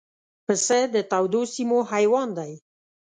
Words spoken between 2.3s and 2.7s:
دی.